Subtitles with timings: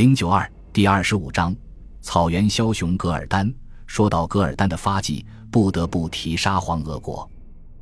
[0.00, 1.54] 零九二第二十五章，
[2.00, 3.52] 草原枭雄噶尔丹。
[3.86, 7.30] 说到噶尔丹的发迹，不得不提沙皇俄国。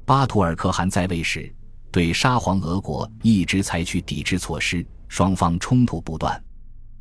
[0.05, 1.49] 巴图尔可汗在位时，
[1.93, 6.43] 对沙皇俄国一直采取抵制措施，双方冲突不断。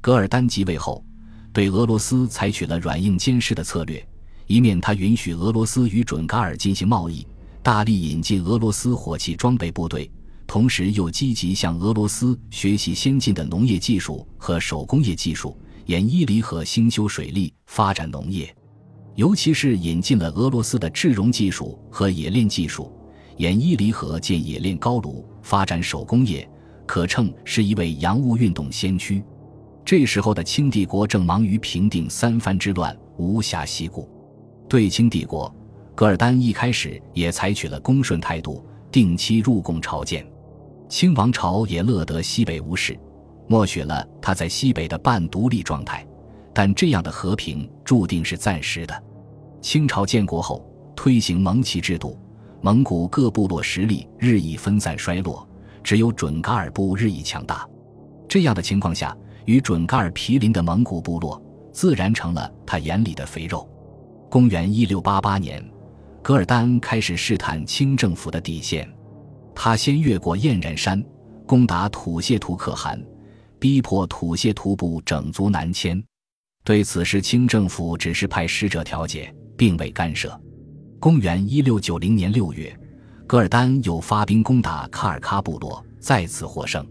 [0.01, 1.03] 噶尔丹即位后，
[1.51, 4.07] 对俄罗斯采取了软硬兼施的策略，
[4.45, 7.25] 一面他允许俄罗斯与准噶尔进行贸易，
[7.63, 10.11] 大力引进俄罗斯火器装备部队。
[10.47, 15.55] 同时又积极向俄罗斯学习先进的农业技术和手工业技术，
[15.85, 18.55] 沿伊犁河兴修水利，发展农业，
[19.15, 22.91] 尤其是引进了俄罗斯的制绒技术和冶炼技术，
[23.35, 26.49] 沿伊犁河建冶炼高炉，发展手工业，
[26.85, 29.21] 可称是一位洋务运动先驱。
[29.83, 34.09] 这时候的清帝国正忙于平定三藩之乱，无暇西顾。
[34.69, 35.53] 对清帝国，
[35.93, 40.25] 噶尔丹一开始也采取了恭顺态度，定期入贡朝见。
[40.89, 42.97] 清王朝也乐得西北无事，
[43.47, 46.05] 默许了他在西北的半独立状态，
[46.53, 49.03] 但这样的和平注定是暂时的。
[49.61, 52.17] 清朝建国后，推行蒙旗制度，
[52.61, 55.47] 蒙古各部落实力日益分散衰落，
[55.83, 57.67] 只有准噶尔部日益强大。
[58.29, 61.41] 这样的情况下，与准噶尔毗邻的蒙古部落
[61.73, 63.67] 自然成了他眼里的肥肉。
[64.29, 65.63] 公元一六八八年，
[66.21, 68.89] 噶尔丹开始试探清政府的底线。
[69.59, 71.03] 他先越过燕然山，
[71.47, 73.03] 攻打土谢图可汗，
[73.57, 76.01] 逼迫土谢图部整族南迁。
[76.63, 80.39] 对此事，清政府只是派使者调解，并未干涉。
[80.99, 82.71] 公元一六九零年六月，
[83.25, 86.85] 噶尔丹又发兵攻打卡尔喀部落，再次获胜。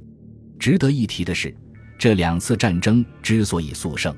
[0.59, 1.56] 值得一提的是，
[1.97, 4.12] 这两次战争之所以速胜，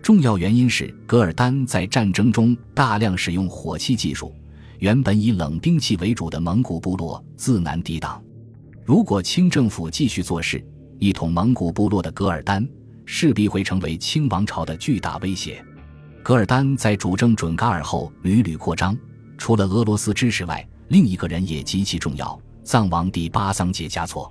[0.00, 4.32] 重要原因是噶尔丹在战争中大量使用火器技术。
[4.82, 8.20] 原本以冷兵器为主的蒙古部落自难抵挡。
[8.84, 10.60] 如果清政府继续做事，
[10.98, 12.68] 一统蒙古部落的噶尔丹
[13.04, 15.64] 势必会成为清王朝的巨大威胁。
[16.24, 18.98] 噶尔丹在主政准噶尔后屡屡扩张，
[19.38, 24.28] 除了俄罗斯支持外，另一个人也极其重要——藏王第八桑杰嘉措。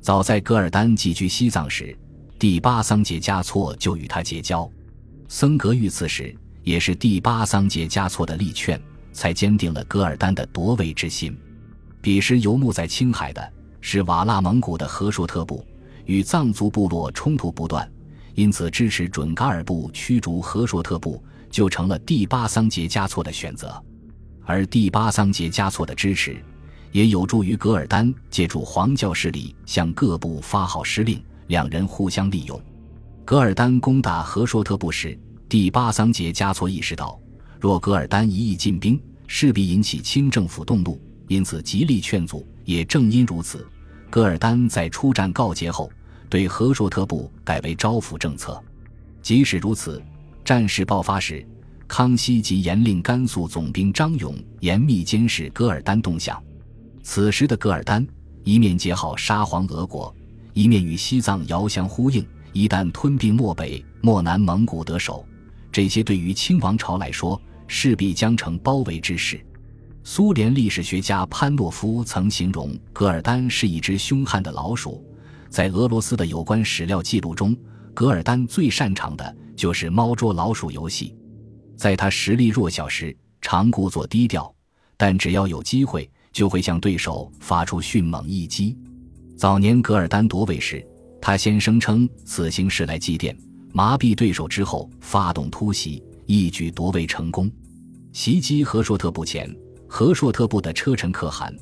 [0.00, 1.94] 早在噶尔丹寄居西藏时，
[2.38, 4.66] 第八桑杰嘉措就与他结交。
[5.28, 8.80] 僧格遇刺时，也是第八桑杰嘉措的力劝。
[9.12, 11.36] 才坚定了噶尔丹的夺位之心。
[12.00, 15.64] 彼时游牧在青海的是瓦剌蒙古的和硕特部，
[16.04, 17.88] 与藏族部落冲突不断，
[18.34, 23.80] 因此支持准噶尔部驱逐和硕特部就成了第八桑杰嘉措的选择。
[24.44, 26.36] 而第八桑杰嘉措的支持，
[26.90, 32.60] 也有助于噶尔丹借助黄教势力向各部发号施令，两人互相利用。
[33.24, 35.16] 噶尔丹攻打和硕特部时，
[35.48, 37.21] 第八桑杰嘉措意识到。
[37.62, 42.44] 若噶尔丹一意进兵，势必引起清政府动怒，因此极力劝阻。
[42.64, 43.64] 也正因如此，
[44.10, 45.88] 噶尔丹在出战告捷后，
[46.28, 48.60] 对和硕特部改为招抚政策。
[49.22, 50.02] 即使如此，
[50.44, 51.46] 战事爆发时，
[51.86, 56.42] 康熙即严令甘肃总兵张勇严密监视噶尔丹动向。
[57.04, 58.04] 此时的噶尔丹
[58.42, 60.12] 一面结好沙皇俄国，
[60.52, 62.26] 一面与西藏遥相呼应。
[62.52, 65.24] 一旦吞并漠北、漠南蒙古得手，
[65.70, 67.40] 这些对于清王朝来说，
[67.74, 69.40] 势必将成包围之势。
[70.04, 75.02] 苏联历史学家潘诺夫曾形容噶尔丹是一只凶悍的老鼠。
[75.48, 77.56] 在俄罗斯的有关史料记录中，
[77.94, 81.16] 噶尔丹最擅长的就是猫捉老鼠游戏。
[81.74, 84.54] 在他实力弱小时，常故作低调，
[84.98, 88.76] 但只要有机会，就会向对手发出迅猛一击。
[89.34, 90.86] 早年噶尔丹夺位时，
[91.22, 93.34] 他先声称此行是来祭奠、
[93.72, 97.50] 麻痹对手，之后发动突袭，一举夺位成功。
[98.12, 99.50] 袭击和硕特部前，
[99.88, 101.54] 和硕特部的车臣可汗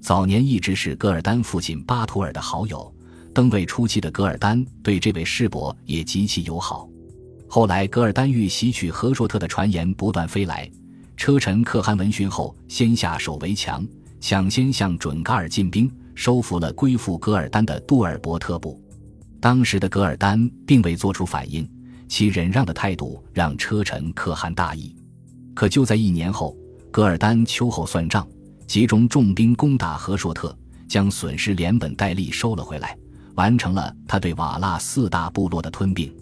[0.00, 2.92] 早年一直是噶尔丹父亲巴图尔的好友。
[3.34, 6.88] 登位初期的噶尔丹对这位世伯也极其友好。
[7.48, 10.70] 后来，噶尔丹欲袭取和硕特的传言不断飞来，
[11.16, 13.86] 车臣可汗闻讯后，先下手为强，
[14.20, 18.80] 抢先向准噶尔进兵，收复了归附噶尔丹的杜尔伯特部。
[19.40, 21.68] 当时的噶尔丹并未做出反应，
[22.08, 24.96] 其忍让的态度让车臣可汗大意。
[25.56, 26.54] 可就在一年后，
[26.90, 28.28] 噶尔丹秋后算账，
[28.66, 30.54] 集中重兵攻打和硕特，
[30.86, 32.94] 将损失连本带利收了回来，
[33.36, 36.14] 完成了他对瓦剌四大部落的吞并。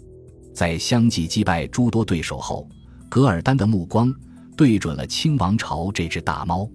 [0.53, 2.65] 在相继击败诸多对手后，
[3.09, 4.09] 噶尔丹的目光
[4.55, 6.65] 对准了清王朝这只大猫。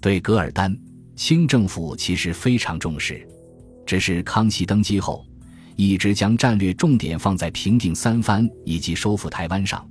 [0.00, 0.78] 对噶尔丹，
[1.16, 3.28] 清政府其实非常重视，
[3.84, 5.26] 只是康熙登基后，
[5.74, 9.84] 一直将战略重点放在平定三藩以及收复台湾上。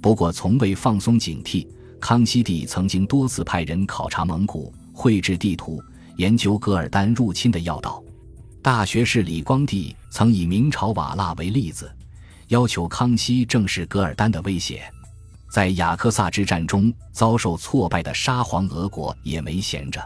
[0.00, 1.66] 不过，从未放松警惕。
[2.00, 5.82] 康熙帝曾经多次派人考察蒙古，绘制地图，
[6.16, 8.02] 研究噶尔丹入侵的要道。
[8.62, 11.90] 大学士李光地曾以明朝瓦剌为例子，
[12.48, 14.82] 要求康熙正视噶尔丹的威胁。
[15.50, 20.00] 在雅克萨之战中遭受挫败的沙皇俄国也没闲着。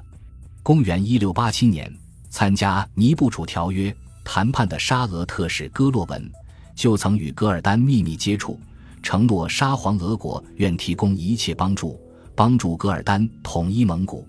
[0.62, 1.92] 公元一六八七年，
[2.30, 3.94] 参加尼布楚条约
[4.24, 6.30] 谈判的沙俄特使哥洛文
[6.74, 8.58] 就曾与噶尔丹秘密接触，
[9.02, 12.00] 承诺沙皇俄国愿提供一切帮助，
[12.34, 14.26] 帮助噶尔丹统一蒙古。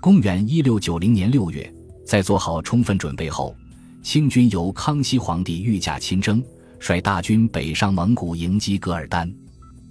[0.00, 1.72] 公元一六九零年六月，
[2.04, 3.54] 在做好充分准备后，
[4.02, 6.42] 清军由康熙皇帝御驾亲征，
[6.78, 9.32] 率大军北上蒙古迎击噶尔丹。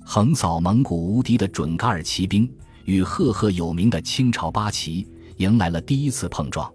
[0.04, 2.50] 横扫蒙古无敌的准噶尔骑兵
[2.86, 5.08] 与赫赫有名的清朝八旗
[5.38, 6.72] 迎来了第一次碰撞。